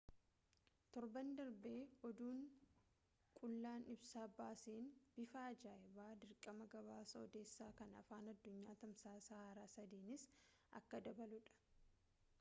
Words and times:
torban 0.95 1.27
darbe 1.39 1.73
oduun 2.09 2.37
qullaan 3.41 3.83
ibsa 3.95 4.23
baaseen 4.39 4.87
bifa 5.19 5.43
ajaayibaan 5.49 6.23
dirqama 6.23 6.67
gabaasa 6.75 7.21
oduusaa 7.25 7.71
kan 7.81 7.93
afaan 8.01 8.31
addunyaa 8.33 8.77
tamsaasa 8.85 9.41
haaraa 9.43 9.69
sadii'n 9.75 10.25
akka 10.81 11.03
dabaluudha 11.09 11.59